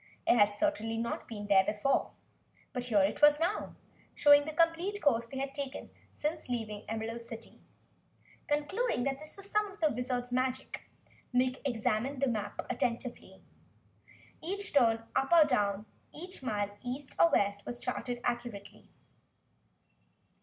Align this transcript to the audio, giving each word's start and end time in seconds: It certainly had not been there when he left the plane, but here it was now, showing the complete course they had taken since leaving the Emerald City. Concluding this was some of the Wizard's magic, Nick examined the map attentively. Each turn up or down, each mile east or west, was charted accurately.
It 0.25 0.53
certainly 0.53 0.95
had 0.95 1.03
not 1.03 1.27
been 1.27 1.45
there 1.45 1.63
when 1.63 1.77
he 1.77 1.83
left 1.83 1.83
the 1.83 1.89
plane, 1.91 2.11
but 2.73 2.83
here 2.85 3.03
it 3.03 3.21
was 3.21 3.39
now, 3.39 3.75
showing 4.15 4.45
the 4.45 4.51
complete 4.51 4.99
course 4.99 5.27
they 5.27 5.37
had 5.37 5.53
taken 5.53 5.91
since 6.11 6.49
leaving 6.49 6.79
the 6.79 6.89
Emerald 6.91 7.21
City. 7.21 7.61
Concluding 8.47 9.03
this 9.03 9.37
was 9.37 9.51
some 9.51 9.69
of 9.71 9.79
the 9.79 9.91
Wizard's 9.91 10.31
magic, 10.31 10.89
Nick 11.31 11.61
examined 11.67 12.19
the 12.19 12.27
map 12.27 12.65
attentively. 12.67 13.43
Each 14.41 14.73
turn 14.73 15.03
up 15.15 15.31
or 15.31 15.45
down, 15.45 15.85
each 16.11 16.41
mile 16.41 16.75
east 16.81 17.15
or 17.19 17.29
west, 17.29 17.63
was 17.67 17.79
charted 17.79 18.21
accurately. 18.23 18.87